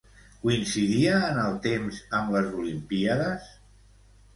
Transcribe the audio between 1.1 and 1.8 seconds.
en el